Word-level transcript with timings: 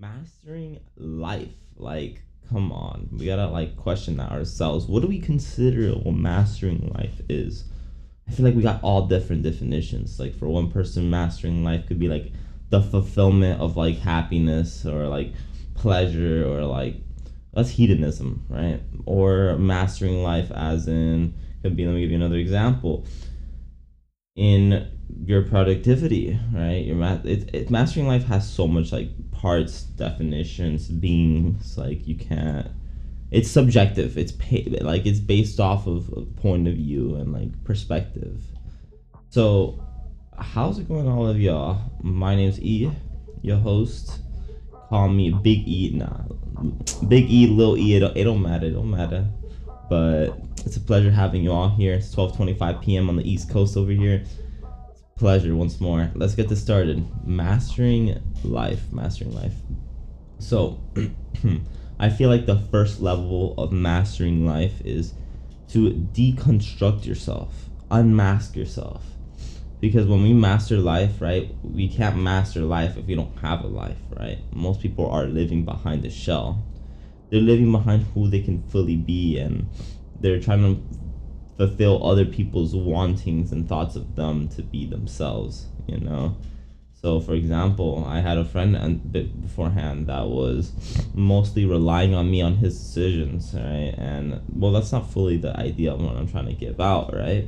mastering 0.00 0.80
life. 0.96 1.52
Like, 1.76 2.22
come 2.48 2.72
on, 2.72 3.08
we 3.12 3.26
gotta 3.26 3.48
like 3.48 3.76
question 3.76 4.16
that 4.16 4.32
ourselves. 4.32 4.86
What 4.86 5.02
do 5.02 5.08
we 5.08 5.20
consider 5.20 5.92
what 5.92 6.14
mastering 6.14 6.90
life 6.94 7.20
is? 7.28 7.64
I 8.26 8.32
feel 8.32 8.46
like 8.46 8.54
we 8.54 8.62
got 8.62 8.82
all 8.82 9.06
different 9.06 9.42
definitions. 9.42 10.18
Like 10.18 10.34
for 10.34 10.48
one 10.48 10.70
person, 10.70 11.10
mastering 11.10 11.62
life 11.64 11.86
could 11.86 11.98
be 11.98 12.08
like 12.08 12.32
the 12.70 12.80
fulfillment 12.80 13.60
of 13.60 13.76
like 13.76 13.98
happiness 13.98 14.86
or 14.86 15.06
like 15.06 15.32
pleasure 15.74 16.46
or 16.46 16.64
like 16.64 16.96
that's 17.52 17.70
hedonism, 17.70 18.46
right? 18.48 18.80
Or 19.04 19.56
mastering 19.58 20.22
life 20.22 20.50
as 20.52 20.88
in 20.88 21.34
could 21.62 21.76
be 21.76 21.84
let 21.84 21.94
me 21.94 22.00
give 22.00 22.10
you 22.10 22.16
another 22.16 22.36
example. 22.36 23.04
In 24.36 24.88
your 25.26 25.42
productivity, 25.42 26.38
right? 26.52 26.84
Your 26.84 26.96
ma- 26.96 27.18
it, 27.24 27.50
it, 27.52 27.70
mastering 27.70 28.06
life 28.06 28.24
has 28.24 28.48
so 28.48 28.66
much 28.66 28.92
like 28.92 29.10
parts, 29.40 29.82
definitions, 29.82 30.88
beings. 30.88 31.78
Like 31.78 32.06
you 32.06 32.14
can't. 32.14 32.68
It's 33.30 33.50
subjective. 33.50 34.18
It's 34.18 34.32
pay, 34.32 34.64
like 34.80 35.06
it's 35.06 35.20
based 35.20 35.60
off 35.60 35.86
of 35.86 36.12
a 36.16 36.22
point 36.22 36.68
of 36.68 36.74
view 36.74 37.14
and 37.14 37.32
like 37.32 37.64
perspective. 37.64 38.42
So, 39.30 39.82
how's 40.36 40.78
it 40.78 40.88
going, 40.88 41.08
all 41.08 41.26
of 41.26 41.40
y'all? 41.40 41.80
My 42.02 42.34
name's 42.34 42.60
E, 42.60 42.90
your 43.42 43.58
host. 43.58 44.20
Call 44.88 45.08
me 45.08 45.30
Big 45.30 45.66
E. 45.68 45.92
Nah, 45.94 46.24
Big 47.06 47.30
E, 47.30 47.46
Little 47.46 47.78
E. 47.78 47.94
It, 47.94 48.02
it 48.16 48.24
don't 48.24 48.42
matter. 48.42 48.66
It 48.66 48.72
don't 48.72 48.90
matter. 48.90 49.26
But 49.88 50.30
it's 50.66 50.76
a 50.76 50.80
pleasure 50.80 51.10
having 51.10 51.42
you 51.42 51.52
all 51.52 51.68
here. 51.68 51.94
It's 51.94 52.14
12:25 52.14 52.82
p.m. 52.82 53.08
on 53.08 53.16
the 53.16 53.30
East 53.30 53.48
Coast 53.48 53.76
over 53.76 53.92
here 53.92 54.24
pleasure 55.20 55.54
once 55.54 55.80
more. 55.80 56.10
Let's 56.14 56.34
get 56.34 56.48
this 56.48 56.62
started. 56.62 57.06
Mastering 57.26 58.20
life. 58.42 58.90
Mastering 58.90 59.34
life. 59.34 59.52
So, 60.38 60.80
I 62.00 62.08
feel 62.08 62.30
like 62.30 62.46
the 62.46 62.58
first 62.58 63.02
level 63.02 63.54
of 63.58 63.70
mastering 63.70 64.46
life 64.46 64.80
is 64.82 65.12
to 65.68 65.90
deconstruct 65.90 67.04
yourself, 67.04 67.68
unmask 67.90 68.56
yourself. 68.56 69.04
Because 69.78 70.06
when 70.06 70.22
we 70.22 70.32
master 70.32 70.78
life, 70.78 71.20
right, 71.20 71.54
we 71.62 71.86
can't 71.88 72.16
master 72.16 72.62
life 72.62 72.96
if 72.96 73.04
we 73.04 73.14
don't 73.14 73.36
have 73.40 73.62
a 73.62 73.66
life, 73.66 73.98
right? 74.18 74.38
Most 74.54 74.80
people 74.80 75.10
are 75.10 75.24
living 75.24 75.66
behind 75.66 76.02
the 76.02 76.10
shell. 76.10 76.64
They're 77.28 77.40
living 77.40 77.70
behind 77.70 78.04
who 78.14 78.28
they 78.28 78.40
can 78.40 78.62
fully 78.62 78.96
be 78.96 79.38
and 79.38 79.68
they're 80.18 80.40
trying 80.40 80.62
to 80.62 81.09
fulfill 81.60 82.02
other 82.02 82.24
people's 82.24 82.74
wantings 82.74 83.52
and 83.52 83.68
thoughts 83.68 83.94
of 83.94 84.16
them 84.16 84.48
to 84.48 84.62
be 84.62 84.86
themselves, 84.86 85.66
you 85.86 85.98
know? 85.98 86.34
So, 87.02 87.20
for 87.20 87.34
example, 87.34 88.02
I 88.08 88.20
had 88.20 88.38
a 88.38 88.46
friend 88.46 88.74
and 88.74 89.12
beforehand 89.12 90.06
that 90.06 90.26
was 90.26 90.72
mostly 91.14 91.66
relying 91.66 92.14
on 92.14 92.30
me 92.30 92.40
on 92.40 92.54
his 92.54 92.78
decisions, 92.78 93.52
right? 93.52 93.94
And 93.98 94.40
well, 94.54 94.72
that's 94.72 94.90
not 94.90 95.10
fully 95.10 95.36
the 95.36 95.54
idea 95.58 95.92
of 95.92 96.00
what 96.00 96.16
I'm 96.16 96.26
trying 96.26 96.46
to 96.46 96.54
give 96.54 96.80
out, 96.80 97.14
right? 97.14 97.46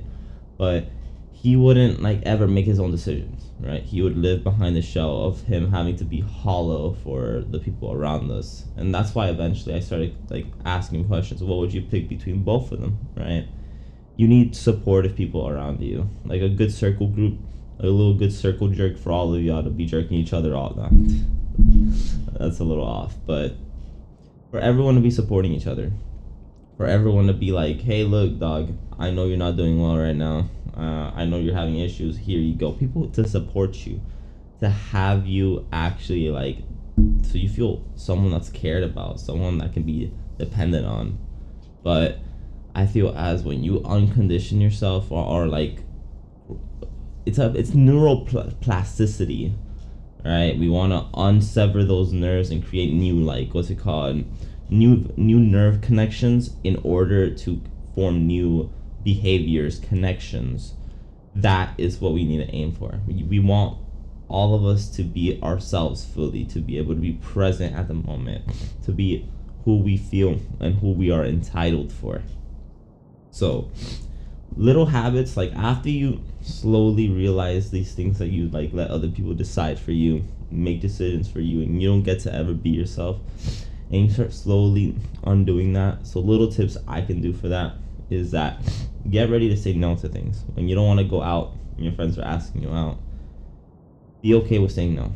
But 0.59 0.89
he 1.31 1.57
wouldn't 1.57 2.03
like 2.03 2.21
ever 2.25 2.47
make 2.47 2.67
his 2.67 2.79
own 2.79 2.91
decisions, 2.91 3.47
right? 3.61 3.83
He 3.83 4.03
would 4.03 4.19
live 4.19 4.45
behind 4.45 4.77
the 4.77 4.83
shell 4.83 5.25
of 5.25 5.41
him 5.45 5.71
having 5.71 5.97
to 5.97 6.05
be 6.05 6.21
hollow 6.21 6.93
for 7.03 7.45
the 7.49 7.59
people 7.59 7.93
around 7.93 8.31
us, 8.31 8.67
and 8.77 8.95
that's 8.95 9.15
why 9.15 9.29
eventually 9.29 9.75
I 9.75 9.81
started 9.81 10.15
like 10.31 10.47
asking 10.67 11.09
questions. 11.09 11.43
What 11.43 11.61
would 11.61 11.73
you 11.73 11.81
pick 11.81 12.11
between 12.11 12.43
both 12.43 12.73
of 12.73 12.81
them, 12.83 12.99
right? 13.17 13.47
You 14.17 14.29
need 14.29 14.55
supportive 14.55 15.17
people 15.17 15.49
around 15.49 15.81
you, 15.81 16.09
like 16.25 16.43
a 16.43 16.49
good 16.49 16.73
circle 16.73 17.07
group, 17.07 17.39
a 17.79 17.87
little 17.87 18.15
good 18.15 18.33
circle 18.33 18.69
jerk 18.69 18.99
for 18.99 19.11
all 19.11 19.35
of 19.35 19.43
y'all 19.43 19.63
to 19.63 19.71
be 19.71 19.87
jerking 19.87 20.17
each 20.17 20.33
other 20.33 20.55
all 20.55 20.75
that. 20.75 20.91
That's 22.39 22.61
a 22.61 22.65
little 22.65 22.85
off, 22.85 23.15
but 23.27 23.55
for 24.51 24.61
everyone 24.61 24.95
to 24.95 25.01
be 25.01 25.11
supporting 25.11 25.53
each 25.53 25.67
other, 25.67 25.93
for 26.77 26.87
everyone 26.87 27.27
to 27.27 27.33
be 27.33 27.53
like, 27.53 27.81
hey, 27.81 28.05
look, 28.05 28.39
dog, 28.39 28.77
I 28.99 29.11
know 29.11 29.27
you're 29.27 29.39
not 29.39 29.57
doing 29.57 29.81
well 29.81 29.97
right 29.97 30.17
now. 30.17 30.49
Uh, 30.77 31.11
I 31.15 31.25
know 31.25 31.39
you're 31.39 31.55
having 31.55 31.79
issues. 31.79 32.17
Here 32.17 32.39
you 32.39 32.55
go. 32.55 32.73
People 32.73 33.09
to 33.11 33.29
support 33.29 33.87
you, 33.87 34.01
to 34.61 34.69
have 34.69 35.27
you 35.27 35.67
actually 35.73 36.29
like, 36.31 36.59
so 37.23 37.39
you 37.39 37.49
feel 37.49 37.85
someone 37.97 38.31
that's 38.31 38.49
cared 38.49 38.83
about, 38.83 39.21
someone 39.21 39.59
that 39.59 39.73
can 39.73 39.83
be 39.83 40.13
dependent 40.39 40.87
on. 40.87 41.19
But 41.83 42.19
I 42.75 42.87
feel 42.87 43.15
as 43.17 43.43
when 43.43 43.63
you 43.63 43.81
uncondition 43.81 44.61
yourself 44.61 45.11
or, 45.11 45.25
or 45.25 45.47
like 45.47 45.81
it's 47.27 47.39
a 47.39 47.53
it's 47.55 47.71
neuroplasticity, 47.71 49.55
right? 50.25 50.59
We 50.59 50.69
want 50.69 50.93
to 50.93 51.19
unsever 51.19 51.85
those 51.85 52.13
nerves 52.13 52.51
and 52.51 52.65
create 52.67 52.93
new 52.93 53.21
like 53.21 53.55
what's 53.55 53.71
it 53.71 53.79
called, 53.79 54.25
new 54.71 55.13
new 55.17 55.39
nerve 55.39 55.81
connections 55.81 56.57
in 56.65 56.81
order 56.83 57.33
to 57.35 57.61
form 57.95 58.27
new 58.27 58.73
behaviors, 59.05 59.79
connections. 59.79 60.75
That 61.35 61.75
is 61.79 62.01
what 62.01 62.13
we 62.13 62.25
need 62.25 62.47
to 62.47 62.55
aim 62.55 62.73
for. 62.73 63.01
We, 63.07 63.23
we 63.23 63.39
want 63.39 63.79
all 64.29 64.55
of 64.55 64.65
us 64.65 64.89
to 64.89 65.03
be 65.03 65.41
ourselves 65.43 66.05
fully, 66.05 66.45
to 66.47 66.61
be 66.61 66.79
able 66.79 66.95
to 66.95 67.01
be 67.01 67.13
present 67.13 67.75
at 67.75 67.89
the 67.89 67.95
moment, 67.95 68.45
to 68.85 68.93
be 68.93 69.29
who 69.65 69.79
we 69.79 69.97
feel 69.97 70.41
and 70.61 70.79
who 70.79 70.93
we 70.93 71.11
are 71.11 71.25
entitled 71.25 71.93
for. 71.93 72.23
So, 73.33 73.71
little 74.57 74.87
habits 74.87 75.39
like 75.39 75.53
after 75.55 75.89
you 75.89 76.21
slowly 76.43 77.09
realize 77.09 77.71
these 77.71 77.95
things 77.95 78.19
that 78.19 78.29
you 78.29 78.49
like 78.51 78.73
let 78.73 78.91
other 78.91 79.09
people 79.09 79.33
decide 79.33 79.79
for 79.79 79.93
you, 79.93 80.23
make 80.51 80.81
decisions 80.81 81.29
for 81.29 81.41
you, 81.41 81.63
and 81.63 81.83
you 81.83 81.89
don't 81.89 82.03
get 82.03 82.21
to 82.21 82.33
ever 82.33 82.53
be 82.53 82.69
yourself, 82.71 83.19
and 83.91 84.07
you 84.07 84.11
start 84.11 84.35
slowly 84.35 84.95
undoing 85.25 85.73
that. 85.73 86.07
So, 86.07 86.21
little 86.21 86.53
tips 86.53 86.77
I 86.87 87.01
can 87.01 87.23
do 87.23 87.33
for 87.33 87.49
that 87.49 87.75
is 88.11 88.31
that 88.33 88.61
get 89.11 89.31
ready 89.31 89.49
to 89.49 89.57
say 89.57 89.73
no 89.73 89.97
to 89.97 90.09
things 90.09 90.45
when 90.53 90.69
you 90.69 90.75
don't 90.75 90.87
want 90.87 91.01
to 91.01 91.05
go 91.05 91.23
out 91.23 91.53
and 91.77 91.85
your 91.85 91.95
friends 91.95 92.19
are 92.19 92.25
asking 92.25 92.63
you 92.63 92.71
out. 92.71 92.99
Be 94.21 94.35
okay 94.35 94.59
with 94.59 94.73
saying 94.73 94.95
no. 94.95 95.15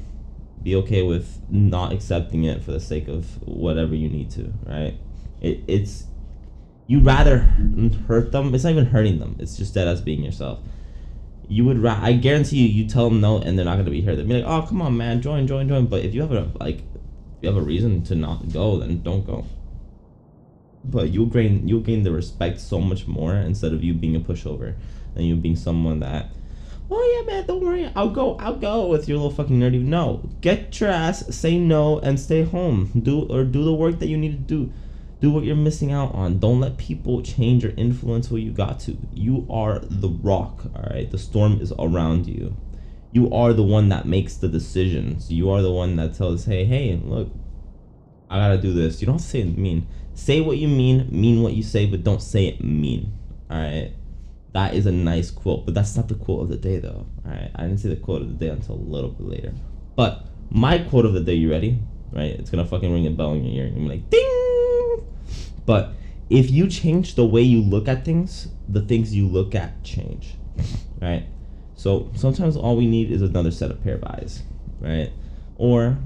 Be 0.63 0.75
okay 0.77 1.03
with 1.03 1.39
not 1.51 1.93
accepting 1.93 2.45
it 2.45 2.65
for 2.65 2.73
the 2.73 2.81
sake 2.81 3.09
of 3.09 3.47
whatever 3.47 3.95
you 3.95 4.09
need 4.09 4.31
to, 4.31 4.53
right? 4.65 4.95
It, 5.43 5.61
it's 5.69 6.07
you 6.87 7.01
rather 7.01 7.39
hurt 8.07 8.33
them. 8.33 8.55
It's 8.55 8.65
not 8.65 8.71
even 8.71 8.87
hurting 8.87 9.19
them. 9.19 9.37
It's 9.39 9.57
just 9.57 9.75
dead 9.75 9.89
as 9.89 10.01
being 10.01 10.23
yourself. 10.23 10.61
You 11.49 11.65
would. 11.65 11.79
Ra- 11.79 11.99
I 12.01 12.13
guarantee 12.13 12.67
you. 12.67 12.69
You 12.69 12.89
tell 12.89 13.09
them 13.09 13.21
no, 13.21 13.39
and 13.39 13.59
they're 13.59 13.65
not 13.65 13.77
gonna 13.77 13.91
be 13.91 14.03
hurt. 14.03 14.17
They'll 14.17 14.27
be 14.27 14.43
like, 14.43 14.45
"Oh, 14.45 14.67
come 14.67 14.83
on, 14.83 14.97
man, 14.97 15.23
join, 15.23 15.47
join, 15.47 15.69
join." 15.69 15.87
But 15.87 16.05
if 16.05 16.15
you 16.15 16.23
have 16.23 16.33
a 16.33 16.51
like, 16.61 16.79
if 16.79 17.43
you 17.43 17.49
have 17.49 17.57
a 17.57 17.63
reason 17.63 18.03
to 18.05 18.15
not 18.15 18.53
go, 18.53 18.79
then 18.79 19.03
don't 19.03 19.27
go. 19.27 19.45
But 20.85 21.11
you'll 21.11 21.27
gain 21.27 21.67
you'll 21.67 21.81
gain 21.81 22.03
the 22.03 22.13
respect 22.13 22.61
so 22.61 22.81
much 22.81 23.07
more 23.07 23.35
instead 23.35 23.73
of 23.73 23.83
you 23.83 23.95
being 23.95 24.17
a 24.17 24.21
pushover, 24.21 24.75
and 25.15 25.27
you 25.27 25.37
being 25.37 25.57
someone 25.57 26.01
that 26.01 26.31
oh 26.89 27.25
yeah, 27.27 27.33
man, 27.33 27.47
don't 27.47 27.65
worry, 27.65 27.91
I'll 27.97 28.11
go, 28.11 28.37
I'll 28.37 28.55
go 28.55 28.87
with 28.87 29.09
your 29.09 29.19
little 29.19 29.33
fucking 29.33 29.59
nerdy. 29.59 29.83
No, 29.83 30.29
get 30.41 30.81
your 30.81 30.91
ass, 30.91 31.35
say 31.35 31.59
no, 31.59 31.99
and 31.99 32.19
stay 32.19 32.45
home. 32.45 32.91
Do 33.03 33.23
or 33.23 33.45
do 33.45 33.65
the 33.65 33.75
work 33.75 33.99
that 33.99 34.09
you 34.09 34.17
need 34.17 34.33
to 34.33 34.57
do 34.57 34.73
do 35.27 35.33
what 35.33 35.43
you're 35.43 35.57
missing 35.57 35.91
out 35.91 36.15
on. 36.15 36.39
Don't 36.39 36.61
let 36.61 36.77
people 36.77 37.21
change 37.21 37.65
or 37.65 37.75
influence 37.77 38.31
what 38.31 38.43
you 38.43 38.53
got 38.53 38.79
to. 38.81 38.97
You 39.13 39.45
are 39.51 39.81
the 39.81 40.09
rock, 40.09 40.67
all 40.73 40.89
right? 40.89 41.11
The 41.11 41.19
storm 41.19 41.61
is 41.61 41.73
around 41.81 42.29
you. 42.29 42.57
You 43.11 43.33
are 43.33 43.53
the 43.53 43.65
one 43.65 43.89
that 43.89 44.07
makes 44.07 44.37
the 44.37 44.47
decisions. 44.47 45.33
You 45.33 45.51
are 45.51 45.63
the 45.63 45.73
one 45.73 45.97
that 45.97 46.15
tells, 46.15 46.45
hey, 46.45 46.65
hey, 46.65 47.01
look, 47.03 47.33
I 48.31 48.39
gotta 48.39 48.59
do 48.59 48.73
this. 48.73 49.01
You 49.01 49.07
don't 49.07 49.19
say 49.19 49.41
it 49.41 49.59
mean. 49.59 49.89
Say 50.15 50.41
what 50.41 50.59
you 50.59 50.69
mean, 50.69 51.09
mean 51.11 51.43
what 51.43 51.55
you 51.55 51.65
say, 51.65 51.87
but 51.87 52.05
don't 52.05 52.23
say 52.23 52.47
it 52.47 52.63
mean. 52.63 53.13
All 53.51 53.59
right. 53.59 53.93
That 54.53 54.75
is 54.75 54.87
a 54.87 54.93
nice 54.93 55.33
quote, 55.33 55.65
but 55.65 55.75
that's 55.75 55.97
not 55.97 56.07
the 56.07 56.15
quote 56.15 56.43
of 56.43 56.49
the 56.51 56.57
day, 56.57 56.79
though. 56.79 57.05
All 57.25 57.33
right. 57.33 57.51
I 57.57 57.63
didn't 57.63 57.79
say 57.79 57.89
the 57.89 57.97
quote 57.97 58.23
of 58.23 58.29
the 58.29 58.47
day 58.47 58.53
until 58.53 58.77
a 58.77 58.87
little 58.95 59.11
bit 59.11 59.27
later. 59.27 59.55
But 59.97 60.27
my 60.51 60.79
quote 60.79 61.05
of 61.05 61.15
the 61.15 61.21
day, 61.21 61.35
you 61.35 61.51
ready? 61.51 61.81
Right? 62.13 62.31
It's 62.31 62.49
gonna 62.49 62.65
fucking 62.65 62.93
ring 62.93 63.09
a 63.09 63.11
bell 63.11 63.33
in 63.33 63.45
your 63.45 63.67
ear. 63.67 63.73
be 63.73 63.81
like, 63.81 64.09
ding! 64.09 64.46
But 65.67 65.93
if 66.31 66.51
you 66.51 66.69
change 66.69 67.15
the 67.15 67.27
way 67.27 67.43
you 67.43 67.61
look 67.61 67.89
at 67.89 68.05
things, 68.05 68.49
the 68.69 68.81
things 68.81 69.15
you 69.15 69.29
look 69.29 69.55
at 69.55 69.83
change, 69.85 70.35
right? 71.01 71.27
So 71.75 72.11
sometimes 72.15 72.57
all 72.57 72.77
we 72.77 72.87
need 72.87 73.13
is 73.13 73.21
another 73.23 73.51
set 73.51 73.71
of 73.71 73.83
pair 73.83 73.97
of 73.97 74.05
eyes, 74.05 74.43
right? 74.81 75.13
Or 75.57 75.99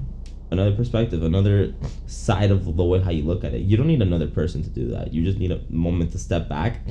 another 0.51 0.75
perspective, 0.75 1.23
another 1.23 1.73
side 2.07 2.51
of 2.51 2.75
the 2.75 2.83
way 2.83 2.99
how 2.99 3.11
you 3.11 3.23
look 3.23 3.43
at 3.43 3.53
it. 3.53 3.61
You 3.61 3.77
don't 3.77 3.87
need 3.87 4.01
another 4.01 4.27
person 4.27 4.63
to 4.63 4.69
do 4.69 4.89
that. 4.89 5.13
You 5.13 5.23
just 5.23 5.39
need 5.39 5.51
a 5.51 5.61
moment 5.69 6.11
to 6.11 6.19
step 6.19 6.49
back, 6.49 6.81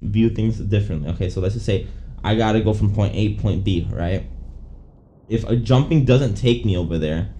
view 0.00 0.30
things 0.30 0.58
differently. 0.58 1.10
Okay, 1.10 1.28
so 1.28 1.40
let's 1.40 1.54
just 1.54 1.66
say 1.66 1.86
I 2.22 2.34
gotta 2.34 2.60
go 2.60 2.72
from 2.72 2.94
point 2.94 3.14
A 3.14 3.34
to 3.34 3.42
point 3.42 3.64
B, 3.64 3.86
right? 3.90 4.26
If 5.28 5.44
a 5.44 5.56
jumping 5.56 6.04
doesn't 6.04 6.34
take 6.34 6.64
me 6.64 6.76
over 6.76 6.98
there, 6.98 7.30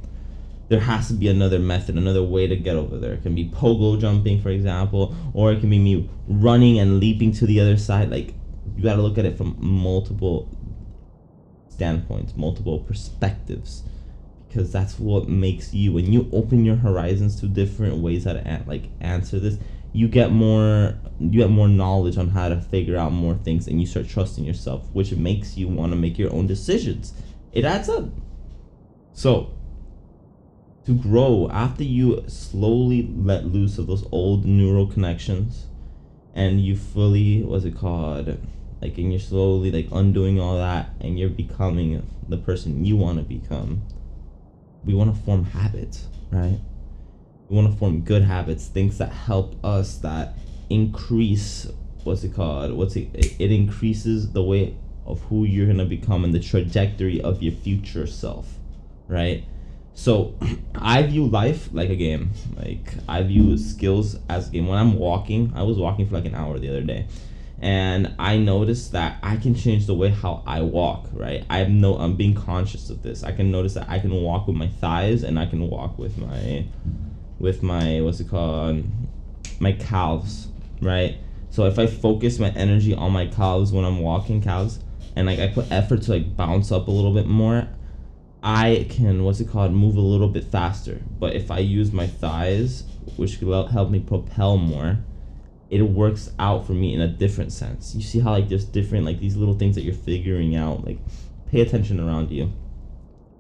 there 0.74 0.82
has 0.82 1.06
to 1.06 1.14
be 1.14 1.28
another 1.28 1.60
method, 1.60 1.96
another 1.96 2.24
way 2.24 2.48
to 2.48 2.56
get 2.56 2.74
over 2.74 2.98
there. 2.98 3.12
It 3.12 3.22
can 3.22 3.32
be 3.32 3.48
pogo 3.48 4.00
jumping, 4.00 4.42
for 4.42 4.48
example, 4.48 5.14
or 5.32 5.52
it 5.52 5.60
can 5.60 5.70
be 5.70 5.78
me 5.78 6.10
running 6.26 6.80
and 6.80 6.98
leaping 6.98 7.30
to 7.34 7.46
the 7.46 7.60
other 7.60 7.76
side. 7.76 8.10
Like 8.10 8.34
you 8.74 8.82
got 8.82 8.96
to 8.96 9.02
look 9.02 9.16
at 9.16 9.24
it 9.24 9.38
from 9.38 9.56
multiple 9.60 10.50
standpoints, 11.68 12.34
multiple 12.36 12.80
perspectives, 12.80 13.84
because 14.48 14.72
that's 14.72 14.98
what 14.98 15.28
makes 15.28 15.72
you 15.72 15.92
when 15.92 16.12
you 16.12 16.28
open 16.32 16.64
your 16.64 16.76
horizons 16.76 17.38
to 17.40 17.46
different 17.46 17.98
ways 17.98 18.24
how 18.24 18.32
to 18.32 18.44
an- 18.44 18.64
like 18.66 18.88
answer 19.00 19.38
this 19.38 19.56
you 19.92 20.08
get 20.08 20.32
more 20.32 20.98
you 21.20 21.40
get 21.40 21.50
more 21.50 21.68
knowledge 21.68 22.18
on 22.18 22.28
how 22.28 22.48
to 22.48 22.60
figure 22.60 22.96
out 22.96 23.12
more 23.12 23.34
things 23.34 23.68
and 23.68 23.80
you 23.80 23.86
start 23.86 24.08
trusting 24.08 24.44
yourself 24.44 24.88
which 24.92 25.12
makes 25.12 25.56
you 25.56 25.68
want 25.68 25.92
to 25.92 25.96
make 25.96 26.18
your 26.18 26.32
own 26.32 26.46
decisions 26.46 27.14
it 27.52 27.64
adds 27.64 27.88
up 27.88 28.04
so 29.12 29.53
to 30.86 30.94
grow 30.94 31.48
after 31.50 31.82
you 31.82 32.24
slowly 32.28 33.10
let 33.16 33.46
loose 33.46 33.78
of 33.78 33.86
those 33.86 34.06
old 34.12 34.44
neural 34.44 34.86
connections 34.86 35.66
and 36.34 36.60
you 36.60 36.76
fully 36.76 37.42
what's 37.42 37.64
it 37.64 37.76
called? 37.76 38.38
Like 38.82 38.98
and 38.98 39.10
you're 39.10 39.20
slowly 39.20 39.70
like 39.70 39.88
undoing 39.92 40.38
all 40.40 40.58
that 40.58 40.90
and 41.00 41.18
you're 41.18 41.30
becoming 41.30 42.06
the 42.28 42.36
person 42.36 42.84
you 42.84 42.96
want 42.96 43.18
to 43.18 43.24
become. 43.24 43.82
We 44.84 44.94
want 44.94 45.14
to 45.14 45.22
form 45.22 45.44
habits 45.44 46.08
right? 46.30 46.58
We 47.48 47.56
want 47.56 47.72
to 47.72 47.78
form 47.78 48.02
good 48.02 48.22
habits 48.22 48.66
things 48.66 48.98
that 48.98 49.12
help 49.12 49.54
us 49.64 49.98
that 49.98 50.34
increase 50.68 51.66
what's 52.02 52.24
it 52.24 52.34
called? 52.34 52.72
What's 52.72 52.96
it 52.96 53.08
it 53.14 53.50
increases 53.50 54.32
the 54.32 54.42
way 54.42 54.76
of 55.06 55.20
who 55.22 55.44
you're 55.44 55.66
going 55.66 55.78
to 55.78 55.84
become 55.84 56.24
and 56.24 56.34
the 56.34 56.40
trajectory 56.40 57.20
of 57.20 57.42
your 57.42 57.52
future 57.52 58.06
self 58.06 58.58
right 59.06 59.44
so 59.94 60.34
I 60.74 61.02
view 61.02 61.26
life 61.26 61.68
like 61.72 61.90
a 61.90 61.96
game. 61.96 62.30
Like 62.56 62.94
I 63.08 63.22
view 63.22 63.56
skills 63.56 64.16
as 64.28 64.48
a 64.48 64.50
game. 64.52 64.66
When 64.66 64.78
I'm 64.78 64.98
walking, 64.98 65.52
I 65.54 65.62
was 65.62 65.78
walking 65.78 66.06
for 66.06 66.14
like 66.14 66.26
an 66.26 66.34
hour 66.34 66.58
the 66.58 66.68
other 66.68 66.82
day. 66.82 67.06
And 67.62 68.14
I 68.18 68.36
noticed 68.36 68.92
that 68.92 69.18
I 69.22 69.36
can 69.36 69.54
change 69.54 69.86
the 69.86 69.94
way 69.94 70.10
how 70.10 70.42
I 70.46 70.60
walk, 70.60 71.08
right? 71.12 71.44
I'm 71.48 71.80
no 71.80 71.96
I'm 71.96 72.16
being 72.16 72.34
conscious 72.34 72.90
of 72.90 73.02
this. 73.02 73.22
I 73.22 73.32
can 73.32 73.50
notice 73.50 73.74
that 73.74 73.88
I 73.88 73.98
can 74.00 74.12
walk 74.12 74.46
with 74.46 74.56
my 74.56 74.68
thighs 74.68 75.22
and 75.22 75.38
I 75.38 75.46
can 75.46 75.70
walk 75.70 75.98
with 75.98 76.18
my 76.18 76.66
with 77.38 77.62
my 77.62 78.00
what's 78.00 78.20
it 78.20 78.28
called? 78.28 78.84
My 79.60 79.72
calves, 79.72 80.48
right? 80.82 81.16
So 81.50 81.66
if 81.66 81.78
I 81.78 81.86
focus 81.86 82.40
my 82.40 82.50
energy 82.50 82.92
on 82.92 83.12
my 83.12 83.26
calves 83.26 83.72
when 83.72 83.84
I'm 83.84 84.00
walking 84.00 84.42
calves 84.42 84.80
and 85.14 85.26
like 85.26 85.38
I 85.38 85.46
put 85.46 85.70
effort 85.70 86.02
to 86.02 86.10
like 86.10 86.36
bounce 86.36 86.72
up 86.72 86.88
a 86.88 86.90
little 86.90 87.14
bit 87.14 87.26
more, 87.26 87.68
I 88.44 88.86
can 88.90 89.24
what's 89.24 89.40
it 89.40 89.48
called 89.48 89.72
move 89.72 89.96
a 89.96 90.02
little 90.02 90.28
bit 90.28 90.44
faster. 90.44 91.00
But 91.18 91.34
if 91.34 91.50
I 91.50 91.60
use 91.60 91.92
my 91.92 92.06
thighs, 92.06 92.84
which 93.16 93.40
could 93.40 93.70
help 93.70 93.90
me 93.90 94.00
propel 94.00 94.58
more, 94.58 94.98
it 95.70 95.80
works 95.80 96.30
out 96.38 96.66
for 96.66 96.72
me 96.72 96.92
in 96.92 97.00
a 97.00 97.08
different 97.08 97.52
sense. 97.52 97.94
You 97.94 98.02
see 98.02 98.20
how 98.20 98.32
like 98.32 98.50
there's 98.50 98.66
different 98.66 99.06
like 99.06 99.18
these 99.18 99.34
little 99.34 99.54
things 99.54 99.74
that 99.76 99.82
you're 99.82 99.94
figuring 99.94 100.56
out. 100.56 100.84
Like 100.84 100.98
pay 101.50 101.62
attention 101.62 101.98
around 101.98 102.30
you. 102.30 102.52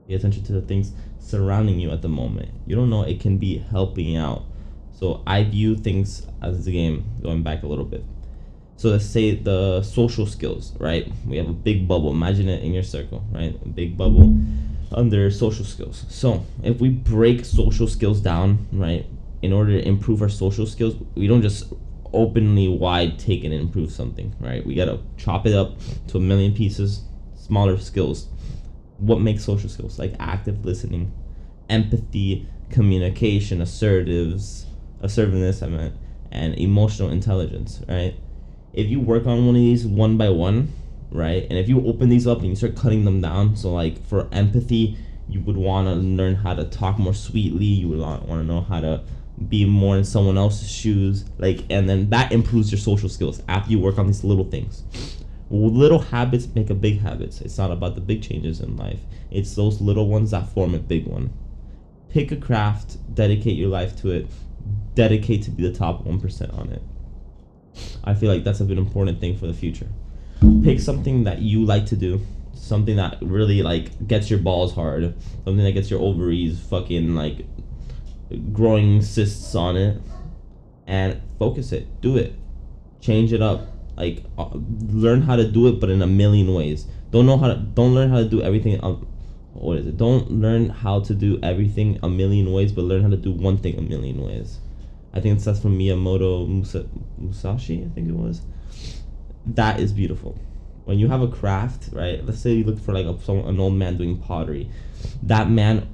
Pay 0.08 0.14
attention 0.14 0.42
to 0.44 0.52
the 0.52 0.62
things 0.62 0.92
surrounding 1.18 1.78
you 1.78 1.90
at 1.90 2.00
the 2.00 2.08
moment. 2.08 2.48
You 2.66 2.74
don't 2.74 2.88
know 2.88 3.02
it 3.02 3.20
can 3.20 3.36
be 3.36 3.58
helping 3.58 4.16
out. 4.16 4.44
So 4.92 5.22
I 5.26 5.44
view 5.44 5.76
things 5.76 6.26
as 6.40 6.66
a 6.66 6.70
game. 6.70 7.04
Going 7.22 7.42
back 7.42 7.62
a 7.62 7.66
little 7.66 7.84
bit. 7.84 8.02
So 8.76 8.88
let's 8.88 9.04
say 9.04 9.34
the 9.34 9.82
social 9.82 10.24
skills, 10.26 10.72
right? 10.80 11.12
We 11.26 11.36
have 11.36 11.48
a 11.48 11.52
big 11.52 11.86
bubble. 11.86 12.10
Imagine 12.10 12.48
it 12.48 12.64
in 12.64 12.72
your 12.72 12.82
circle, 12.82 13.22
right? 13.30 13.54
A 13.62 13.68
big 13.68 13.98
bubble 13.98 14.34
under 14.94 15.30
social 15.30 15.64
skills. 15.64 16.04
So 16.08 16.44
if 16.62 16.80
we 16.80 16.88
break 16.88 17.44
social 17.44 17.86
skills 17.88 18.20
down, 18.20 18.66
right, 18.72 19.06
in 19.42 19.52
order 19.52 19.72
to 19.72 19.86
improve 19.86 20.22
our 20.22 20.28
social 20.28 20.66
skills, 20.66 20.94
we 21.14 21.26
don't 21.26 21.42
just 21.42 21.72
openly 22.12 22.68
wide 22.68 23.18
take 23.18 23.44
and 23.44 23.52
improve 23.52 23.90
something, 23.92 24.34
right? 24.40 24.64
We 24.64 24.74
gotta 24.74 25.00
chop 25.16 25.46
it 25.46 25.54
up 25.54 25.76
to 26.08 26.18
a 26.18 26.20
million 26.20 26.54
pieces, 26.54 27.02
smaller 27.36 27.76
skills. 27.78 28.28
What 28.98 29.20
makes 29.20 29.44
social 29.44 29.68
skills? 29.68 29.98
Like 29.98 30.14
active 30.18 30.64
listening, 30.64 31.12
empathy, 31.68 32.48
communication, 32.70 33.60
assertives, 33.60 34.66
assertiveness, 35.00 35.62
I 35.62 35.68
meant, 35.68 35.94
and 36.30 36.54
emotional 36.54 37.10
intelligence, 37.10 37.82
right? 37.88 38.14
If 38.72 38.88
you 38.88 39.00
work 39.00 39.26
on 39.26 39.46
one 39.46 39.56
of 39.56 39.60
these 39.60 39.86
one 39.86 40.16
by 40.16 40.30
one, 40.30 40.72
right? 41.14 41.46
And 41.48 41.58
if 41.58 41.68
you 41.68 41.86
open 41.86 42.08
these 42.08 42.26
up 42.26 42.38
and 42.40 42.48
you 42.48 42.56
start 42.56 42.76
cutting 42.76 43.04
them 43.04 43.20
down, 43.20 43.56
so 43.56 43.72
like 43.72 44.04
for 44.04 44.28
empathy, 44.32 44.98
you 45.28 45.40
would 45.40 45.56
want 45.56 45.86
to 45.86 45.94
learn 45.94 46.34
how 46.34 46.54
to 46.54 46.64
talk 46.64 46.98
more 46.98 47.14
sweetly. 47.14 47.64
You 47.64 47.88
would 47.88 48.00
want 48.00 48.28
to 48.28 48.44
know 48.44 48.60
how 48.60 48.80
to 48.80 49.02
be 49.48 49.64
more 49.64 49.96
in 49.96 50.04
someone 50.04 50.36
else's 50.36 50.70
shoes, 50.70 51.24
like, 51.38 51.64
and 51.70 51.88
then 51.88 52.10
that 52.10 52.32
improves 52.32 52.70
your 52.70 52.78
social 52.78 53.08
skills 53.08 53.42
after 53.48 53.70
you 53.70 53.78
work 53.78 53.98
on 53.98 54.06
these 54.06 54.22
little 54.24 54.44
things. 54.44 54.84
Little 55.50 56.00
habits 56.00 56.48
make 56.54 56.70
a 56.70 56.74
big 56.74 57.00
habits. 57.00 57.40
It's 57.40 57.58
not 57.58 57.70
about 57.70 57.94
the 57.94 58.00
big 58.00 58.22
changes 58.22 58.60
in 58.60 58.76
life. 58.76 59.00
It's 59.30 59.54
those 59.54 59.80
little 59.80 60.08
ones 60.08 60.32
that 60.32 60.48
form 60.48 60.74
a 60.74 60.78
big 60.78 61.06
one. 61.06 61.32
Pick 62.08 62.32
a 62.32 62.36
craft, 62.36 63.14
dedicate 63.14 63.56
your 63.56 63.68
life 63.68 63.96
to 64.02 64.10
it, 64.10 64.26
dedicate 64.94 65.42
to 65.44 65.50
be 65.50 65.68
the 65.68 65.76
top 65.76 66.04
1% 66.04 66.58
on 66.58 66.70
it. 66.70 66.82
I 68.04 68.14
feel 68.14 68.32
like 68.32 68.44
that's 68.44 68.60
an 68.60 68.76
important 68.76 69.20
thing 69.20 69.36
for 69.36 69.46
the 69.46 69.54
future 69.54 69.88
pick 70.62 70.80
something 70.80 71.24
that 71.24 71.40
you 71.40 71.64
like 71.64 71.86
to 71.86 71.96
do. 71.96 72.20
Something 72.54 72.96
that 72.96 73.18
really 73.20 73.62
like 73.62 74.06
gets 74.06 74.30
your 74.30 74.38
balls 74.38 74.74
hard. 74.74 75.14
Something 75.44 75.64
that 75.64 75.72
gets 75.72 75.90
your 75.90 76.00
ovaries 76.00 76.60
fucking 76.60 77.14
like 77.14 77.46
growing 78.52 79.02
cysts 79.02 79.54
on 79.54 79.76
it. 79.76 80.00
And 80.86 81.20
focus 81.38 81.72
it. 81.72 82.00
Do 82.00 82.16
it. 82.16 82.34
Change 83.00 83.32
it 83.32 83.42
up. 83.42 83.68
Like 83.96 84.24
uh, 84.38 84.50
learn 84.88 85.22
how 85.22 85.36
to 85.36 85.48
do 85.48 85.68
it 85.68 85.80
but 85.80 85.90
in 85.90 86.02
a 86.02 86.06
million 86.06 86.54
ways. 86.54 86.86
Don't 87.10 87.26
know 87.26 87.36
how 87.36 87.48
to 87.48 87.54
don't 87.54 87.94
learn 87.94 88.10
how 88.10 88.18
to 88.18 88.28
do 88.28 88.42
everything 88.42 88.82
um, 88.82 89.06
what 89.52 89.78
is 89.78 89.86
it? 89.86 89.96
Don't 89.96 90.30
learn 90.30 90.68
how 90.68 91.00
to 91.00 91.14
do 91.14 91.38
everything 91.42 91.98
a 92.02 92.08
million 92.08 92.52
ways 92.52 92.72
but 92.72 92.82
learn 92.82 93.02
how 93.02 93.10
to 93.10 93.16
do 93.16 93.32
one 93.32 93.58
thing 93.58 93.78
a 93.78 93.82
million 93.82 94.20
ways. 94.22 94.58
I 95.12 95.20
think 95.20 95.36
it's 95.36 95.44
that's 95.44 95.60
from 95.60 95.78
miyamoto 95.78 96.48
Musa, 96.48 96.86
musashi 97.20 97.84
i 97.84 97.88
think 97.94 98.08
it 98.08 98.14
was 98.14 98.42
that 99.46 99.80
is 99.80 99.92
beautiful. 99.92 100.38
When 100.84 100.98
you 100.98 101.08
have 101.08 101.22
a 101.22 101.28
craft, 101.28 101.90
right? 101.92 102.24
Let's 102.24 102.40
say 102.40 102.52
you 102.52 102.64
look 102.64 102.78
for 102.78 102.92
like 102.92 103.06
a, 103.06 103.18
some, 103.22 103.38
an 103.46 103.58
old 103.58 103.74
man 103.74 103.96
doing 103.96 104.18
pottery. 104.18 104.68
That 105.22 105.48
man, 105.48 105.88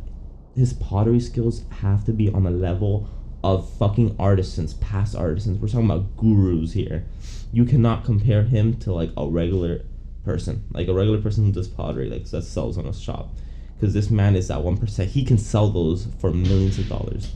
his 0.57 0.73
pottery 0.73 1.21
skills 1.21 1.63
have 1.81 2.05
to 2.07 2.13
be 2.13 2.29
on 2.31 2.45
the 2.45 2.51
level 2.51 3.09
of 3.43 3.73
fucking 3.79 4.17
artisans, 4.19 4.75
past 4.75 5.17
artisans. 5.17 5.59
We're 5.59 5.69
talking 5.69 5.87
about 5.87 6.17
gurus 6.17 6.73
here. 6.73 7.05
You 7.53 7.65
cannot 7.65 8.05
compare 8.05 8.43
him 8.43 8.77
to 8.79 8.93
like 8.93 9.11
a 9.17 9.27
regular 9.27 9.83
person, 10.25 10.65
like 10.73 10.89
a 10.89 10.95
regular 10.95 11.21
person 11.21 11.45
who 11.45 11.53
does 11.53 11.69
pottery, 11.69 12.11
like 12.11 12.27
that 12.27 12.43
sells 12.43 12.77
on 12.77 12.87
a 12.87 12.93
shop. 12.93 13.31
Because 13.75 13.95
this 13.95 14.11
man 14.11 14.37
is 14.37 14.51
at 14.51 14.63
one 14.63 14.77
percent. 14.77 15.11
He 15.11 15.25
can 15.25 15.39
sell 15.39 15.71
those 15.71 16.07
for 16.19 16.33
millions 16.33 16.79
of 16.79 16.89
dollars, 16.89 17.33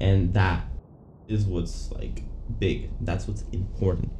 and 0.00 0.32
that 0.34 0.64
is 1.26 1.44
what's 1.44 1.90
like 1.90 2.22
big. 2.60 2.88
That's 3.00 3.26
what's 3.26 3.42
important 3.52 4.12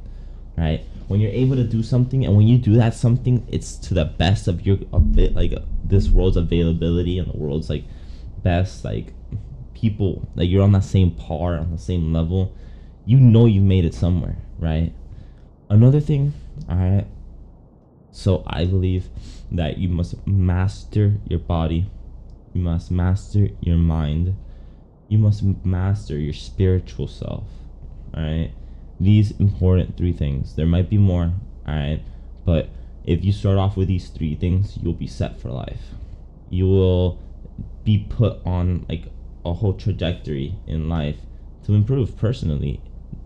right? 0.57 0.83
When 1.07 1.21
you're 1.21 1.31
able 1.31 1.55
to 1.55 1.63
do 1.63 1.83
something, 1.83 2.25
and 2.25 2.35
when 2.35 2.47
you 2.47 2.57
do 2.57 2.75
that 2.75 2.93
something, 2.93 3.47
it's 3.49 3.75
to 3.77 3.93
the 3.93 4.05
best 4.05 4.47
of 4.47 4.65
your 4.65 4.77
like 4.91 5.53
uh, 5.53 5.59
this 5.83 6.09
world's 6.09 6.35
availability 6.35 7.17
and 7.19 7.31
the 7.31 7.37
world's 7.37 7.69
like 7.69 7.85
best 8.43 8.83
like 8.83 9.13
people 9.73 10.27
like 10.35 10.49
you're 10.49 10.63
on 10.63 10.71
that 10.71 10.83
same 10.83 11.11
par 11.11 11.57
on 11.57 11.71
the 11.71 11.77
same 11.77 12.11
level. 12.11 12.53
You 13.05 13.17
know 13.17 13.45
you 13.45 13.61
made 13.61 13.85
it 13.85 13.93
somewhere, 13.93 14.37
right? 14.59 14.91
Another 15.69 16.01
thing, 16.01 16.33
all 16.67 16.75
right. 16.75 17.07
So 18.11 18.43
I 18.47 18.65
believe 18.65 19.09
that 19.51 19.77
you 19.77 19.87
must 19.87 20.25
master 20.27 21.13
your 21.27 21.39
body. 21.39 21.89
You 22.53 22.61
must 22.61 22.89
master 22.89 23.49
your 23.61 23.77
mind. 23.77 24.35
You 25.07 25.19
must 25.19 25.43
master 25.63 26.17
your 26.17 26.33
spiritual 26.33 27.07
self. 27.07 27.45
All 28.13 28.23
right 28.23 28.51
these 28.99 29.31
important 29.39 29.97
three 29.97 30.13
things. 30.13 30.55
There 30.55 30.65
might 30.65 30.89
be 30.89 30.97
more, 30.97 31.33
alright? 31.67 32.01
But 32.45 32.69
if 33.03 33.23
you 33.23 33.31
start 33.31 33.57
off 33.57 33.77
with 33.77 33.87
these 33.87 34.09
three 34.09 34.35
things, 34.35 34.77
you'll 34.81 34.93
be 34.93 35.07
set 35.07 35.39
for 35.39 35.49
life. 35.49 35.81
You 36.49 36.67
will 36.67 37.19
be 37.83 38.05
put 38.09 38.39
on 38.45 38.85
like 38.89 39.05
a 39.45 39.53
whole 39.53 39.73
trajectory 39.73 40.55
in 40.67 40.89
life 40.89 41.17
to 41.65 41.73
improve 41.73 42.17
personally. 42.17 42.81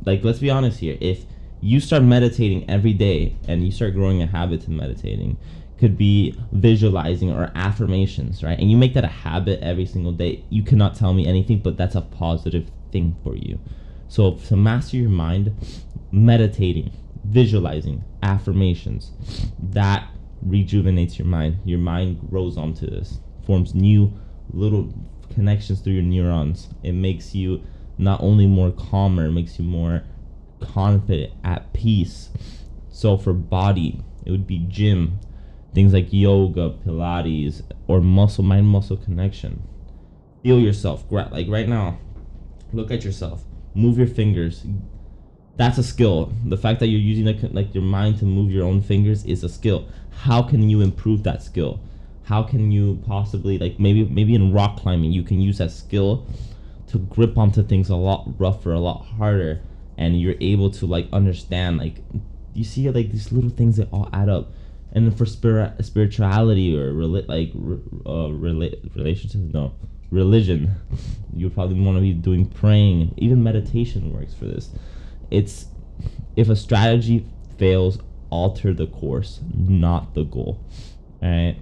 Like, 0.06 0.24
let's 0.24 0.40
be 0.40 0.50
honest 0.50 0.80
here. 0.80 0.98
If 1.00 1.26
you 1.62 1.80
start 1.80 2.04
meditating 2.04 2.70
every 2.70 2.94
day 2.94 3.36
and 3.48 3.64
you 3.64 3.72
start 3.72 3.94
growing 3.94 4.22
a 4.22 4.28
habit 4.28 4.62
to 4.62 4.72
meditating, 4.72 5.38
could 5.78 5.98
be 5.98 6.36
visualizing 6.52 7.32
or 7.32 7.52
affirmations, 7.56 8.44
right? 8.44 8.60
And 8.60 8.70
you 8.70 8.78
make 8.78 8.94
that 8.94 9.04
a 9.04 9.08
habit 9.08 9.60
every 9.62 9.88
single 9.88 10.12
day. 10.12 10.44
You 10.50 10.62
cannot 10.62 10.96
tell 10.96 11.14
me 11.14 11.26
anything, 11.26 11.60
but 11.60 11.76
that's 11.76 11.96
a 11.96 12.02
positive 12.02 12.70
thing 12.92 13.16
for 13.24 13.36
you. 13.36 13.58
So 14.12 14.34
to 14.34 14.58
master 14.58 14.98
your 14.98 15.10
mind, 15.10 15.56
meditating, 16.12 16.92
visualizing, 17.24 18.04
affirmations, 18.22 19.14
that 19.70 20.10
rejuvenates 20.42 21.18
your 21.18 21.30
mind. 21.30 21.60
Your 21.64 21.80
mind 21.80 22.20
grows 22.30 22.58
onto 22.58 22.88
this, 22.88 23.22
forms 23.46 23.74
new 23.74 24.12
little 24.52 24.94
connections 25.34 25.80
through 25.80 25.94
your 25.94 26.04
neurons. 26.04 26.68
It 26.84 26.92
makes 26.92 27.34
you 27.34 27.64
not 27.98 28.22
only 28.22 28.48
more 28.48 28.72
calmer, 28.72 29.28
it 29.28 29.32
makes 29.32 29.58
you 29.58 29.64
more 29.64 30.04
confident, 30.60 31.32
at 31.46 31.72
peace. 31.72 32.32
So 32.90 33.16
for 33.16 33.32
body, 33.32 34.04
it 34.26 34.32
would 34.32 34.46
be 34.46 34.66
gym. 34.68 35.20
things 35.74 35.94
like 35.94 36.12
yoga, 36.12 36.72
Pilates, 36.86 37.62
or 37.88 38.02
muscle 38.02 38.44
mind 38.44 38.68
muscle 38.68 38.98
connection. 38.98 39.66
Feel 40.44 40.60
yourself. 40.60 41.06
Like 41.10 41.48
right 41.48 41.70
now, 41.70 41.98
look 42.74 42.92
at 42.92 43.06
yourself. 43.06 43.46
Move 43.74 43.98
your 43.98 44.08
fingers. 44.08 44.66
That's 45.58 45.78
a 45.78 45.84
skill. 45.84 46.34
The 46.46 46.58
fact 46.58 46.80
that 46.80 46.88
you're 46.88 47.00
using 47.00 47.26
like, 47.26 47.40
like 47.54 47.74
your 47.74 47.84
mind 47.84 48.20
to 48.20 48.26
move 48.26 48.52
your 48.52 48.66
own 48.66 48.82
fingers 48.82 49.24
is 49.26 49.44
a 49.44 49.50
skill. 49.50 49.88
How 50.12 50.42
can 50.42 50.70
you 50.70 50.82
improve 50.82 51.24
that 51.24 51.44
skill? 51.44 51.80
How 52.24 52.44
can 52.44 52.72
you 52.72 53.02
possibly 53.06 53.58
like 53.58 53.80
maybe 53.80 54.06
maybe 54.06 54.36
in 54.36 54.54
rock 54.54 54.78
climbing 54.78 55.12
you 55.12 55.24
can 55.24 55.42
use 55.42 55.58
that 55.58 55.72
skill 55.72 56.26
to 56.88 57.00
grip 57.00 57.38
onto 57.38 57.64
things 57.64 57.90
a 57.90 57.96
lot 57.96 58.28
rougher, 58.40 58.72
a 58.72 58.80
lot 58.80 59.06
harder, 59.06 59.62
and 59.98 60.20
you're 60.20 60.36
able 60.40 60.70
to 60.72 60.86
like 60.86 61.08
understand 61.12 61.78
like 61.78 61.98
you 62.54 62.64
see 62.64 62.90
like 62.90 63.12
these 63.12 63.32
little 63.32 63.50
things 63.50 63.78
that 63.78 63.88
all 63.92 64.10
add 64.14 64.30
up 64.30 64.52
and 64.94 65.18
for 65.18 65.26
spirit 65.26 65.74
spirituality 65.84 66.78
or 66.78 66.92
like 66.94 67.52
uh, 68.06 68.28
rela- 68.30 68.96
relationships 68.96 69.54
no 69.54 69.74
religion. 70.12 70.76
You 71.34 71.48
would 71.48 71.56
probably 71.56 71.80
want 71.80 71.98
to 71.98 72.02
be 72.02 72.14
doing 72.14 72.46
praying. 72.46 73.14
Even 73.18 73.42
meditation 73.42 74.14
works 74.14 74.34
for 74.34 74.46
this. 74.46 74.70
It's 75.32 75.68
if 76.36 76.50
a 76.50 76.56
strategy 76.56 77.26
fails 77.58 78.00
alter 78.30 78.74
the 78.74 78.88
course 78.88 79.42
not 79.54 80.14
the 80.14 80.24
goal 80.24 80.60
all 81.22 81.30
right? 81.30 81.58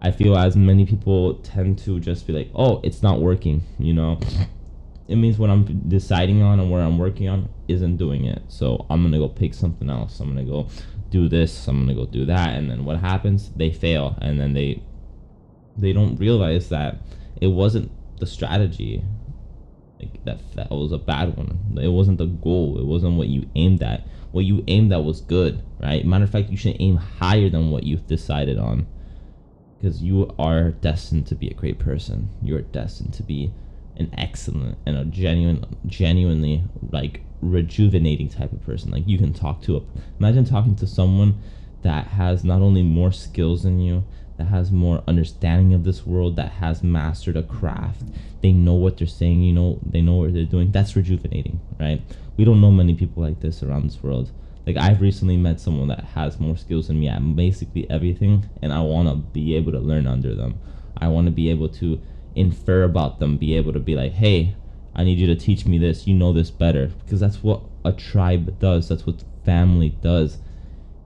I 0.00 0.10
feel 0.10 0.36
as 0.36 0.56
many 0.56 0.84
people 0.84 1.34
tend 1.34 1.78
to 1.80 2.00
just 2.00 2.26
be 2.26 2.32
like 2.32 2.50
oh 2.54 2.80
it's 2.82 3.02
not 3.02 3.20
working 3.20 3.62
you 3.78 3.94
know? 3.94 4.18
It 5.08 5.16
means 5.16 5.38
what 5.38 5.50
i'm 5.50 5.88
deciding 5.88 6.42
on 6.42 6.58
and 6.58 6.70
where 6.70 6.82
i'm 6.82 6.98
working 6.98 7.28
on 7.28 7.48
isn't 7.68 7.96
doing 7.96 8.24
it. 8.24 8.42
So 8.48 8.86
i'm 8.90 9.02
gonna 9.02 9.18
go 9.18 9.28
pick 9.28 9.54
something 9.54 9.88
else. 9.90 10.20
I'm 10.20 10.28
gonna 10.28 10.44
go 10.44 10.68
do 11.10 11.28
this. 11.28 11.68
I'm 11.68 11.80
gonna 11.80 11.94
go 11.94 12.06
do 12.06 12.24
that. 12.26 12.50
And 12.56 12.70
then 12.70 12.84
what 12.84 12.98
happens? 12.98 13.50
They 13.50 13.70
fail. 13.70 14.16
And 14.20 14.40
then 14.40 14.54
they 14.54 14.82
they 15.76 15.92
don't 15.92 16.16
realize 16.16 16.68
that 16.70 16.98
it 17.42 17.48
wasn't 17.48 17.90
the 18.20 18.26
strategy 18.26 19.04
like 19.98 20.24
that 20.24 20.38
that 20.54 20.70
was 20.70 20.92
a 20.92 20.98
bad 20.98 21.36
one. 21.36 21.58
It 21.80 21.88
wasn't 21.88 22.18
the 22.18 22.26
goal. 22.26 22.78
It 22.78 22.86
wasn't 22.86 23.16
what 23.16 23.28
you 23.28 23.48
aimed 23.56 23.82
at. 23.82 24.06
What 24.30 24.44
you 24.44 24.62
aimed 24.68 24.92
at 24.92 25.02
was 25.02 25.20
good 25.20 25.62
right? 25.80 26.06
Matter 26.06 26.24
of 26.24 26.30
fact 26.30 26.50
you 26.50 26.56
should 26.56 26.76
aim 26.78 26.96
higher 26.96 27.50
than 27.50 27.70
what 27.72 27.82
you've 27.82 28.06
decided 28.06 28.58
on 28.58 28.86
because 29.76 30.00
you 30.02 30.32
are 30.38 30.70
destined 30.70 31.26
to 31.26 31.34
be 31.34 31.48
a 31.48 31.54
great 31.54 31.80
person. 31.80 32.28
You're 32.40 32.62
destined 32.62 33.12
to 33.14 33.24
be 33.24 33.52
an 33.96 34.14
excellent 34.16 34.78
and 34.86 34.96
a 34.96 35.04
genuine 35.04 35.66
genuinely 35.86 36.62
like 36.92 37.22
rejuvenating 37.40 38.28
type 38.28 38.52
of 38.52 38.64
person. 38.64 38.92
Like 38.92 39.08
you 39.08 39.18
can 39.18 39.34
talk 39.34 39.62
to 39.62 39.78
a 39.78 39.82
imagine 40.20 40.44
talking 40.44 40.76
to 40.76 40.86
someone 40.86 41.42
that 41.82 42.06
has 42.06 42.44
not 42.44 42.62
only 42.62 42.82
more 42.84 43.10
skills 43.10 43.64
than 43.64 43.80
you, 43.80 44.04
that 44.42 44.48
has 44.48 44.72
more 44.72 45.04
understanding 45.06 45.72
of 45.72 45.84
this 45.84 46.04
world, 46.04 46.34
that 46.36 46.52
has 46.52 46.82
mastered 46.82 47.36
a 47.36 47.42
craft. 47.42 48.02
They 48.40 48.50
know 48.50 48.74
what 48.74 48.98
they're 48.98 49.06
saying, 49.06 49.42
you 49.42 49.52
know, 49.52 49.78
they 49.84 50.00
know 50.00 50.14
what 50.14 50.34
they're 50.34 50.44
doing. 50.44 50.72
That's 50.72 50.96
rejuvenating, 50.96 51.60
right? 51.78 52.02
We 52.36 52.44
don't 52.44 52.60
know 52.60 52.72
many 52.72 52.94
people 52.94 53.22
like 53.22 53.40
this 53.40 53.62
around 53.62 53.84
this 53.84 54.02
world. 54.02 54.32
Like 54.66 54.76
I've 54.76 55.00
recently 55.00 55.36
met 55.36 55.60
someone 55.60 55.88
that 55.88 56.04
has 56.14 56.40
more 56.40 56.56
skills 56.56 56.88
than 56.88 56.98
me 56.98 57.08
at 57.08 57.36
basically 57.36 57.88
everything 57.88 58.48
and 58.60 58.72
I 58.72 58.80
want 58.80 59.08
to 59.08 59.16
be 59.16 59.54
able 59.56 59.72
to 59.72 59.78
learn 59.78 60.06
under 60.06 60.34
them. 60.34 60.58
I 60.96 61.08
want 61.08 61.26
to 61.26 61.32
be 61.32 61.48
able 61.50 61.68
to 61.68 62.00
infer 62.34 62.82
about 62.82 63.20
them, 63.20 63.36
be 63.36 63.56
able 63.56 63.72
to 63.72 63.80
be 63.80 63.94
like, 63.94 64.12
"Hey, 64.12 64.54
I 64.94 65.04
need 65.04 65.18
you 65.18 65.26
to 65.28 65.36
teach 65.36 65.66
me 65.66 65.78
this. 65.78 66.06
You 66.06 66.14
know 66.14 66.32
this 66.32 66.50
better. 66.50 66.88
Because 67.04 67.20
that's 67.20 67.42
what 67.42 67.62
a 67.84 67.92
tribe 67.92 68.58
does. 68.58 68.88
That's 68.88 69.06
what 69.06 69.24
family 69.44 69.90
does. 70.02 70.38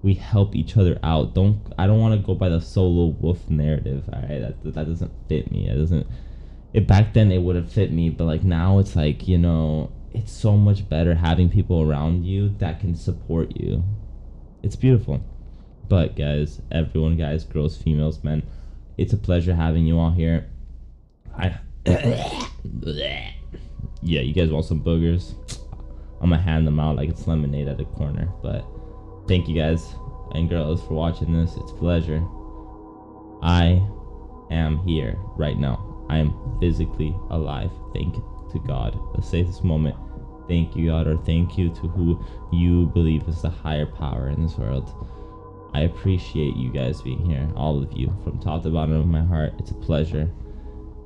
We 0.07 0.15
help 0.15 0.55
each 0.55 0.77
other 0.77 1.01
out. 1.03 1.35
Don't 1.35 1.61
I 1.77 1.89
don't 1.89 1.99
want 1.99 2.15
to 2.15 2.25
go 2.25 2.37
by 2.37 2.49
the 2.49 2.61
solo 2.61 3.07
wolf 3.07 3.51
narrative. 3.51 4.09
All 4.13 4.23
right, 4.23 4.41
that 4.41 4.63
that 4.63 4.87
doesn't 4.87 5.11
fit 5.29 5.51
me. 5.51 5.69
It 5.69 5.75
doesn't. 5.75 6.07
It 6.73 6.87
back 6.87 7.13
then 7.13 7.33
it 7.33 7.43
would 7.43 7.57
have 7.57 7.73
fit 7.73 7.91
me, 7.91 8.11
but 8.11 8.27
like 8.27 8.45
now 8.45 8.79
it's 8.79 8.95
like 8.95 9.27
you 9.27 9.37
know 9.37 9.91
it's 10.13 10.31
so 10.31 10.57
much 10.57 10.89
better 10.89 11.17
having 11.17 11.49
people 11.49 11.83
around 11.83 12.25
you 12.25 12.51
that 12.59 12.79
can 12.79 12.95
support 12.95 13.57
you. 13.57 13.83
It's 14.63 14.77
beautiful. 14.77 15.21
But 15.89 16.15
guys, 16.15 16.63
everyone, 16.71 17.17
guys, 17.17 17.43
girls, 17.43 17.77
females, 17.77 18.23
men, 18.23 18.45
it's 18.97 19.13
a 19.13 19.17
pleasure 19.17 19.57
having 19.57 19.87
you 19.87 19.99
all 19.99 20.13
here. 20.13 20.47
I 21.37 21.59
yeah, 21.85 23.31
you 24.03 24.33
guys 24.33 24.51
want 24.51 24.67
some 24.67 24.85
boogers? 24.85 25.35
I'm 26.21 26.31
gonna 26.31 26.41
hand 26.41 26.65
them 26.65 26.79
out 26.79 26.95
like 26.95 27.09
it's 27.09 27.27
lemonade 27.27 27.67
at 27.67 27.77
the 27.79 27.87
corner. 27.87 28.29
But 28.41 28.65
thank 29.28 29.49
you 29.49 29.54
guys 29.54 29.95
and 30.33 30.49
girls 30.49 30.83
for 30.83 30.95
watching 30.95 31.33
this. 31.33 31.56
It's 31.56 31.73
a 31.73 31.75
pleasure. 31.75 32.23
I 33.42 33.83
am 34.50 34.78
here 34.87 35.16
right 35.37 35.59
now. 35.59 36.06
I 36.09 36.18
am 36.18 36.35
physically 36.61 37.14
alive. 37.30 37.71
Thank 37.92 38.16
to 38.52 38.59
God. 38.66 38.99
Let's 39.14 39.28
say 39.28 39.42
this 39.42 39.62
moment. 39.62 39.97
Thank 40.49 40.76
you, 40.76 40.90
God, 40.90 41.09
or 41.09 41.16
thank 41.18 41.59
you 41.59 41.71
to 41.71 41.88
who 41.88 42.25
you 42.52 42.87
believe 42.87 43.28
is 43.28 43.42
the 43.42 43.50
higher 43.50 43.87
power 43.87 44.28
in 44.28 44.42
this 44.42 44.56
world. 44.56 44.95
I 45.75 45.80
appreciate 45.80 46.56
you 46.56 46.71
guys 46.73 47.02
being 47.02 47.25
here, 47.26 47.49
all 47.56 47.83
of 47.83 47.92
you, 47.92 48.16
from 48.23 48.38
top 48.38 48.62
to 48.62 48.71
bottom 48.71 48.95
of 48.95 49.06
my 49.06 49.23
heart. 49.23 49.54
It's 49.59 49.73
a 49.73 49.75
pleasure. 49.75 50.30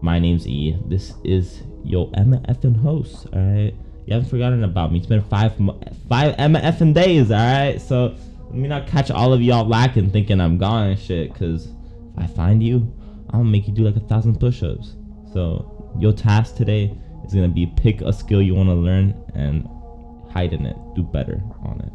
My 0.03 0.19
name's 0.19 0.47
E. 0.47 0.77
This 0.87 1.15
is 1.25 1.63
your 1.83 2.11
effing 2.13 2.81
host. 2.81 3.27
All 3.33 3.41
right, 3.41 3.75
you 4.11 4.15
haven't 4.15 4.29
forgotten 4.29 4.65
about 4.65 4.91
me. 4.91 4.99
It's 4.99 5.07
been 5.07 5.23
five 5.23 5.53
five 6.09 6.35
Emma 6.37 6.61
effing 6.61 6.93
days. 6.93 7.31
All 7.31 7.37
right, 7.37 7.81
so 7.81 8.17
let 8.47 8.55
me 8.55 8.67
not 8.67 8.89
catch 8.89 9.09
all 9.13 9.33
of 9.33 9.41
y'all 9.41 9.65
lacking 9.65 10.11
thinking 10.11 10.41
I'm 10.41 10.59
gone 10.59 10.89
and 10.89 10.99
shit. 10.99 11.33
Cause 11.33 11.69
if 11.69 12.19
I 12.19 12.27
find 12.27 12.61
you, 12.61 12.93
I'm 13.31 13.41
gonna 13.41 13.45
make 13.45 13.69
you 13.69 13.73
do 13.73 13.85
like 13.85 13.95
a 13.95 14.01
thousand 14.01 14.41
push-ups. 14.41 14.97
So 15.33 15.95
your 16.01 16.13
task 16.13 16.57
today 16.57 16.93
is 17.25 17.33
gonna 17.33 17.49
be 17.49 17.67
pick 17.67 18.01
a 18.01 18.13
skill 18.13 18.43
you 18.43 18.57
want 18.57 18.69
to 18.69 18.75
learn 18.75 19.15
and 19.37 19.69
hide 20.33 20.55
in 20.55 20.67
it. 20.67 20.77
Do 20.97 21.05
better 21.05 21.41
on 21.63 21.81
it 21.81 21.93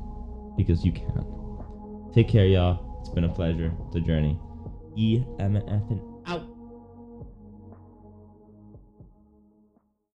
because 0.56 0.86
you 0.86 0.94
can. 0.94 1.26
Take 2.14 2.30
care, 2.30 2.46
y'all. 2.46 2.98
It's 3.02 3.10
been 3.10 3.26
a 3.26 3.30
pleasure. 3.30 3.74
The 3.92 4.00
journey. 4.00 4.40
E 4.96 5.22
M 5.40 5.58
F 5.58 5.66
and. 5.68 6.15